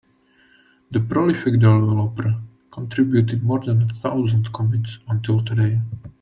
The 0.89 0.99
prolific 0.99 1.59
developer 1.59 2.33
contributed 2.71 3.43
more 3.43 3.59
than 3.63 3.83
a 3.87 3.93
thousand 3.93 4.51
commits 4.51 4.97
until 5.07 5.45
today. 5.45 5.79